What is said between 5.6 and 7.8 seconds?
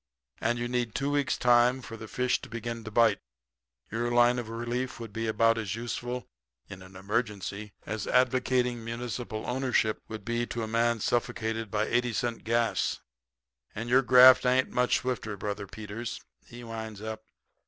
useful in an emergency